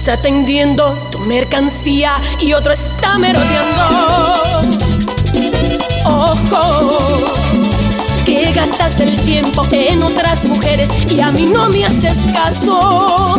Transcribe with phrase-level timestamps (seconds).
[0.00, 4.62] No estás atendiendo tu mercancía y otro está merodeando.
[6.06, 7.34] Ojo,
[8.24, 13.36] que gastas el tiempo en otras mujeres y a mí no me haces caso.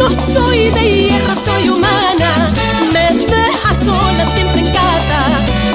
[0.00, 2.52] No soy de hierro, soy humana.
[2.92, 5.20] Me dejas sola siempre en casa.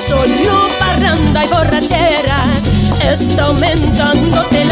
[0.10, 2.72] Solo parranda y borracheras.
[3.00, 4.65] Está aumentándote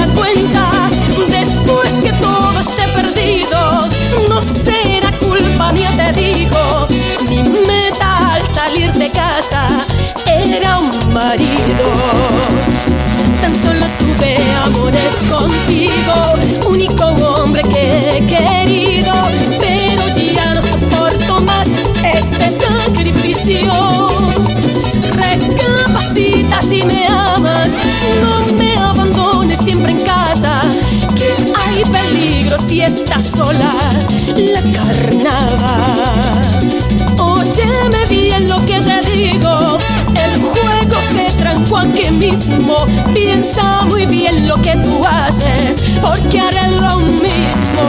[44.82, 47.84] tú haces, porque haré lo mismo.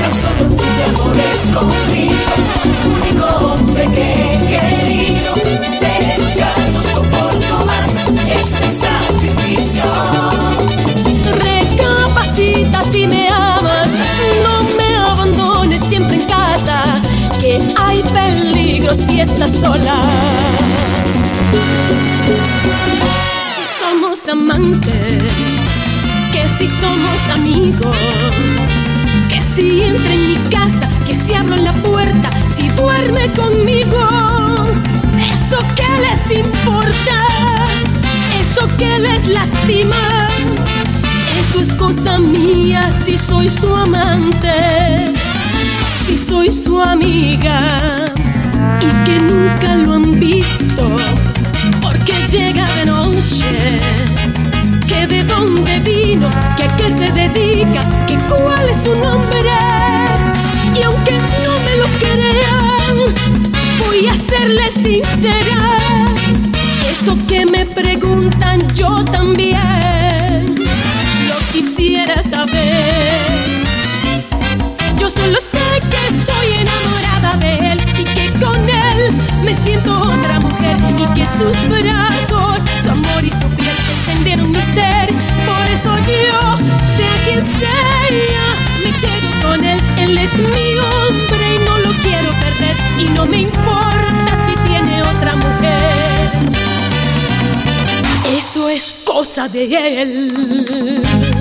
[0.00, 2.32] Tan solo tuve amores contigo,
[3.02, 5.32] único hombre que he querido,
[5.80, 7.90] pero ya no soporto más
[8.28, 9.84] este sacrificio.
[11.32, 13.88] Recapacita si me amas,
[14.42, 16.82] no me abandones siempre en casa,
[17.40, 19.94] que hay peligro si estás sola.
[24.56, 27.94] Que si somos amigos,
[29.28, 34.08] que si entra en mi casa, que si abro la puerta, si duerme conmigo,
[35.30, 37.18] eso que les importa,
[38.40, 40.28] eso que les lastima.
[41.38, 45.12] Eso es cosa mía si soy su amante,
[46.06, 48.06] si soy su amiga
[48.80, 50.96] y que nunca lo han visto
[51.82, 54.05] porque llega de noche.
[55.38, 59.38] Dónde vino, que a qué se dedica, que cuál es su nombre.
[60.74, 62.96] Y aunque no me lo crean,
[63.78, 65.76] voy a serles sincera.
[66.90, 70.46] Eso que me preguntan yo también
[71.28, 73.36] lo quisiera saber.
[74.98, 79.12] Yo solo sé que estoy enamorada de él y que con él
[79.44, 81.56] me siento otra mujer y que sus
[99.26, 99.48] cosa
[100.02, 101.35] él.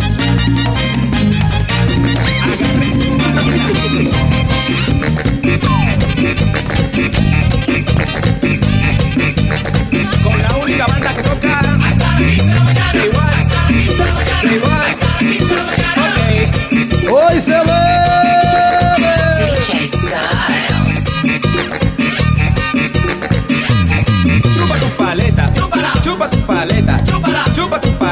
[27.65, 28.04] chupa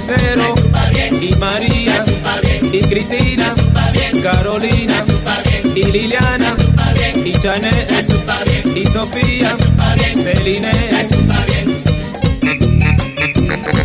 [0.00, 2.02] Y María,
[2.72, 3.52] y Cristina,
[4.22, 5.04] Carolina,
[5.74, 6.56] y Liliana,
[7.14, 8.08] y Janet,
[8.74, 9.54] y Sofía,
[10.16, 10.72] Celine.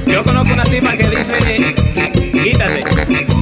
[0.07, 1.75] Yo conozco una tipa que dice,
[2.41, 3.34] quítate.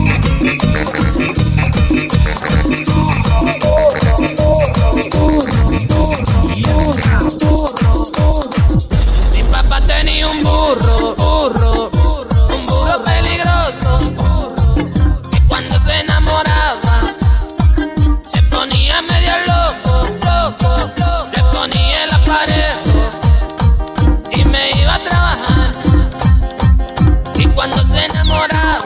[27.84, 28.86] Estabas enamorada,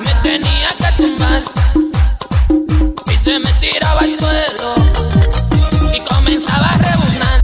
[0.00, 1.42] me tenía que tumbar
[3.10, 4.74] y se me tiraba al suelo
[5.94, 7.42] y comenzaba a rebuznar.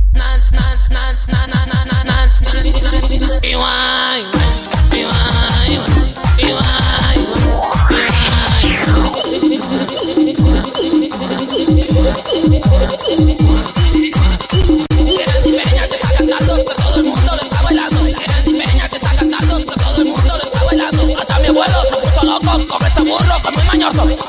[3.42, 4.24] Y guay,
[4.92, 4.96] y
[6.42, 6.50] y
[13.98, 14.03] y.
[23.90, 24.23] burro que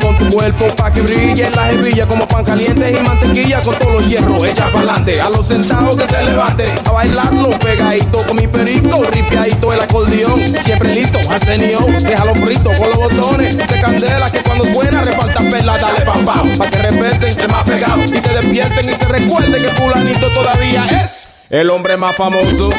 [0.00, 3.92] con tu cuerpo pa' que brille la hebilla como pan caliente y mantequilla con todos
[3.92, 4.44] los hierros.
[4.44, 9.72] Echa pa'lante, a los sentados que se levanten, a bailarlo pegadito con mi perico, ripiadito
[9.74, 10.40] el acordeón.
[10.62, 15.76] Siempre listo, arsenio, déjalo frito con los botones de candela que cuando suena reparta perla,
[15.76, 19.62] dale pam pam, pa' que respeten el más pegado y se despierten y se recuerden
[19.62, 22.70] que fulanito todavía es el hombre más famoso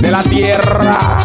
[0.00, 1.18] de la tierra.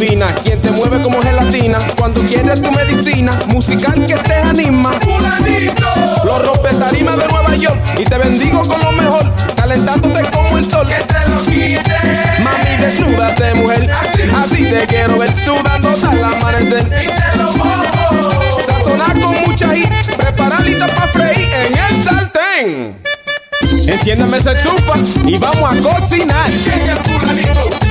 [0.00, 4.92] Quién te mueve como gelatina cuando quieres tu medicina musical que te anima.
[6.24, 10.88] Los rompetarimas de Nueva York y te bendigo con lo mejor, calentándote como el sol.
[10.88, 12.42] Que te lo quite.
[12.42, 13.90] Mami, desnúdate, mujer.
[14.38, 16.86] Así te quiero ver sudando el amanecer.
[17.02, 18.60] Y te lo mojo.
[18.62, 23.02] Sazonar con mucha hit, preparar lista para freír en el sartén.
[23.86, 24.94] Enciéndame esa estufa
[25.26, 26.50] y vamos a cocinar.
[26.50, 27.89] ¿Quién es fulanito?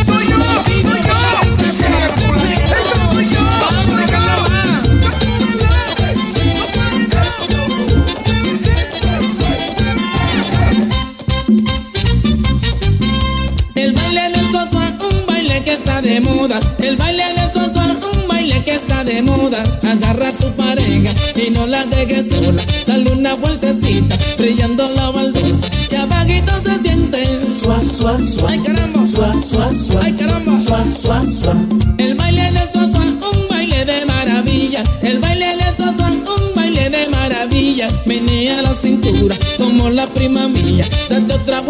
[19.09, 19.63] De moda.
[19.91, 22.61] Agarra a su pareja y no la deje sola.
[22.85, 25.67] Dale una vueltecita, brillando la baldosa.
[25.91, 27.23] Y abajito se siente.
[27.61, 28.49] Suá, suá, suá.
[28.51, 30.01] Ay caramba, Suá, suá, suá.
[30.03, 30.59] ay caramba.
[30.61, 31.55] Suá, suá, suá.
[31.97, 34.83] El baile del sosua, un baile de maravilla.
[35.01, 37.87] El baile del sosua, un baile de maravilla.
[38.05, 40.85] Menea la cintura como la prima mía.
[41.09, 41.68] Date otra vueltecita,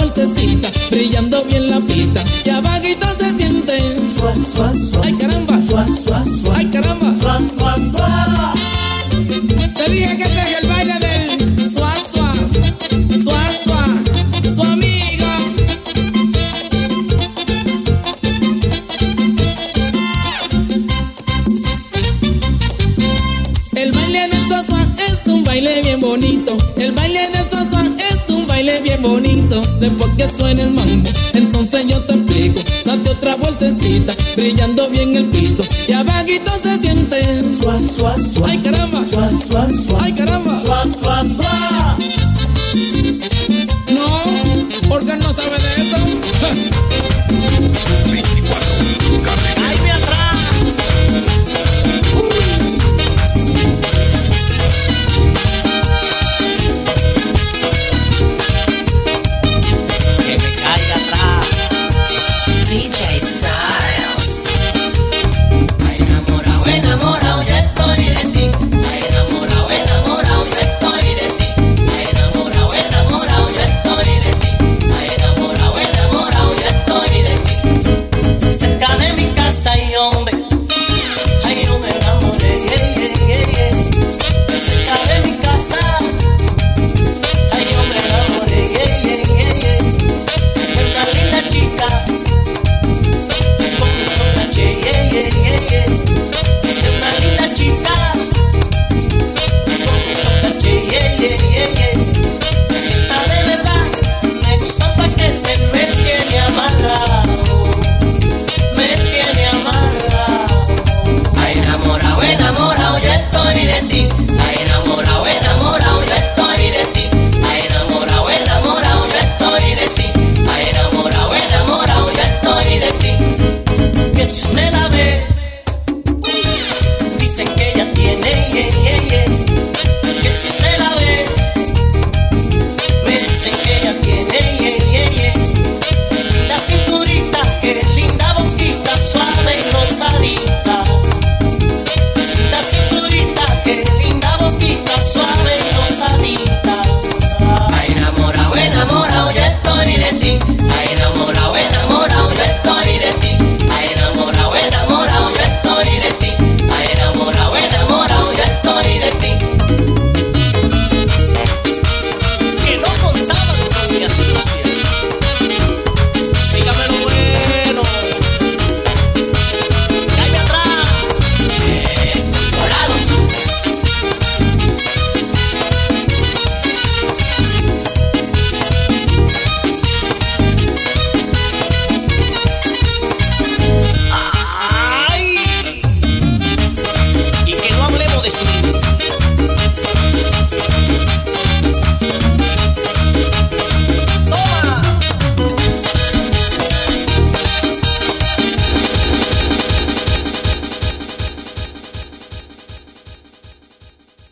[25.40, 26.58] un baile bien bonito.
[26.78, 29.62] El baile del suá es un baile bien bonito.
[29.80, 32.62] Después que suene el mambo, entonces yo te explico.
[32.86, 35.64] Date otra vueltecita, brillando bien el piso.
[35.88, 37.20] Y abajito se siente.
[37.50, 38.50] Suá, suá, suá.
[38.50, 40.00] Ay caramba, Suá, suá, suá.
[40.04, 40.60] ay caramba.
[40.60, 41.98] Suá, suá, suá.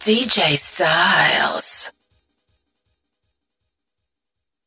[0.07, 1.76] DJ Styles.